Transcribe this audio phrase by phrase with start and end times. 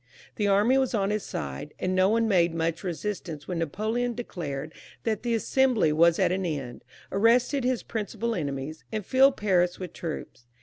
[0.37, 4.73] The army was on his side, and no one made much resistance when Napoleon declared
[5.03, 9.93] that the Assembly was at an end, arrested his principal enemies, and filled Paris with
[9.93, 10.47] troops.